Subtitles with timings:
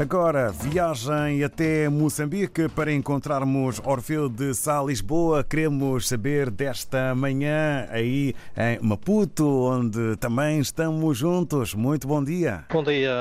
[0.00, 5.44] Agora, viagem até Moçambique para encontrarmos Orfeu de Sá, Lisboa.
[5.44, 11.74] Queremos saber desta manhã aí em Maputo, onde também estamos juntos.
[11.74, 12.64] Muito bom dia.
[12.72, 13.12] Bom dia,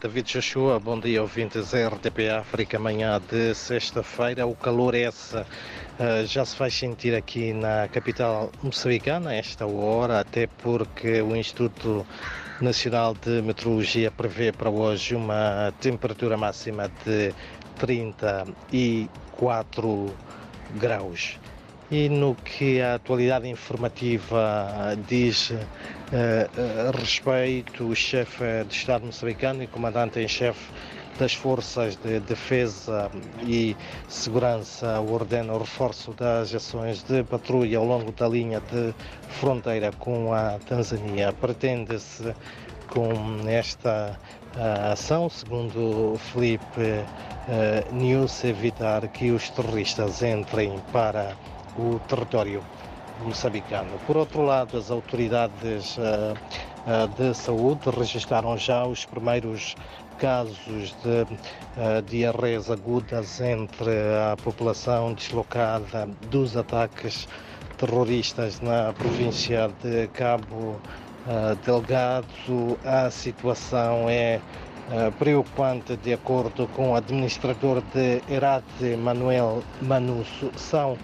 [0.00, 0.78] David Joshua.
[0.78, 2.78] Bom dia, ouvintes RTP África.
[2.78, 4.46] Manhã de sexta-feira.
[4.46, 5.44] O calor é essa
[5.89, 5.89] Uh,
[6.26, 12.06] já se faz sentir aqui na capital moçambicana, a esta hora, até porque o Instituto
[12.60, 17.32] Nacional de Meteorologia prevê para hoje uma temperatura máxima de
[17.78, 20.14] 34
[20.76, 21.38] graus.
[21.90, 29.62] E no que a atualidade informativa diz uh, uh, respeito, o chefe de Estado moçambicano
[29.62, 30.70] e comandante em chefe
[31.20, 33.10] das Forças de Defesa
[33.42, 33.76] e
[34.08, 38.94] Segurança ordena o reforço das ações de patrulha ao longo da linha de
[39.28, 41.30] fronteira com a Tanzânia.
[41.34, 42.34] Pretende-se
[42.88, 43.12] com
[43.46, 44.18] esta
[44.56, 51.36] uh, ação, segundo Felipe uh, News, evitar que os terroristas entrem para
[51.78, 52.64] o território
[53.22, 53.90] moçambicano.
[54.06, 56.34] Por outro lado, as autoridades uh,
[57.16, 59.76] de saúde registraram já os primeiros
[60.18, 67.28] casos de uh, diarreias agudas entre a população deslocada dos ataques
[67.78, 70.80] terroristas na província de Cabo
[71.26, 72.78] uh, Delgado.
[72.84, 74.40] A situação é
[75.20, 80.50] preocupante, de acordo com o administrador de Herate, Manuel Manusso.
[80.56, 80.98] São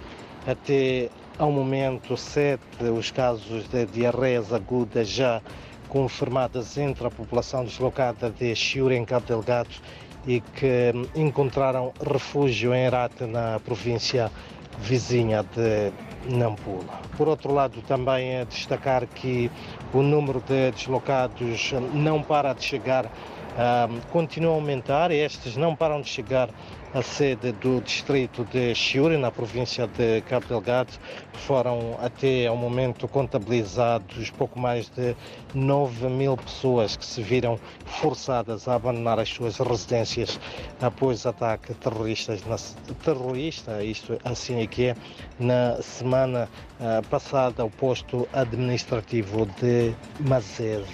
[0.44, 5.40] até ao momento sete os casos de diarreias agudas já
[5.96, 9.70] confirmadas entre a população deslocada de Chiura, em Cabo Delgado,
[10.26, 14.30] e que encontraram refúgio em Herate, na província
[14.78, 15.90] vizinha de
[16.36, 17.00] Nampula.
[17.16, 19.50] Por outro lado, também é destacar que
[19.94, 23.10] o número de deslocados não para de chegar,
[24.10, 26.50] continua a aumentar e estes não param de chegar
[26.94, 30.92] a sede do distrito de Chiuri, na província de Cabo Delgado.
[31.32, 35.14] Foram até ao momento contabilizados pouco mais de
[35.54, 40.40] 9 mil pessoas que se viram forçadas a abandonar as suas residências
[40.80, 42.56] após ataque terroristas na,
[43.04, 44.96] terrorista, isto assim é que é,
[45.38, 46.48] na semana
[46.80, 50.86] uh, passada ao posto administrativo de Mazese.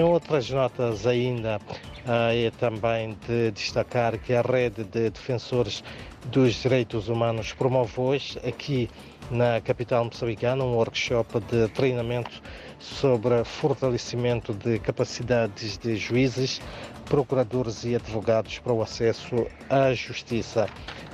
[0.00, 1.60] Em outras notas ainda,
[2.06, 5.84] ah, é também de destacar que a rede de defensores
[6.24, 8.88] dos direitos humanos promove hoje, aqui
[9.30, 12.42] na capital moçambicana, um workshop de treinamento
[12.80, 16.60] sobre fortalecimento de capacidades de juízes,
[17.04, 20.66] procuradores e advogados para o acesso à justiça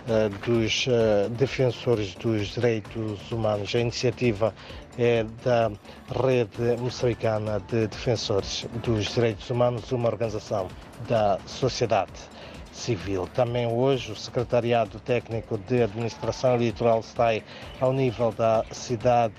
[0.08, 3.74] uh, dos uh, defensores dos direitos humanos.
[3.74, 4.54] A iniciativa
[4.98, 5.70] é da
[6.24, 10.68] Rede Moçambicana de Defensores dos Direitos Humanos, uma organização
[11.08, 12.12] da sociedade
[12.76, 13.26] civil.
[13.34, 17.28] Também hoje o Secretariado Técnico de Administração Eleitoral está
[17.80, 19.34] ao nível da cidade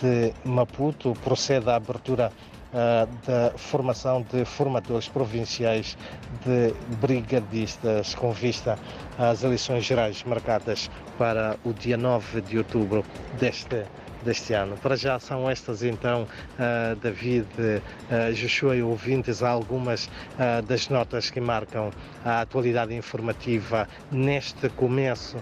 [0.00, 2.30] de Maputo, procede à abertura
[2.72, 5.96] uh, da formação de formadores provinciais
[6.44, 8.78] de brigadistas com vista
[9.18, 13.04] às eleições gerais marcadas para o dia 9 de outubro
[13.38, 13.84] deste
[14.22, 14.76] deste ano.
[14.76, 21.30] Para já são estas então, uh, David, uh, Joshua e ouvintes, algumas uh, das notas
[21.30, 21.90] que marcam
[22.24, 25.36] a atualidade informativa neste começo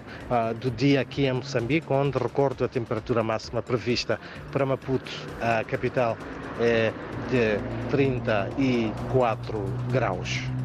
[0.59, 4.19] do dia aqui em Moçambique, onde recordo a temperatura máxima prevista
[4.51, 5.11] para Maputo,
[5.41, 6.17] a capital,
[6.59, 6.91] é
[7.29, 7.59] de
[7.89, 10.58] 34 graus.